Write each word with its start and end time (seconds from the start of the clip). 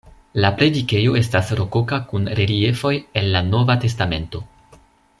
La 0.43 0.49
predikejo 0.61 1.13
estas 1.19 1.51
rokoka 1.59 1.99
kun 2.13 2.25
reliefoj 2.41 2.95
el 3.23 3.31
la 3.37 3.45
Nova 3.53 3.77
Testamento. 3.85 4.43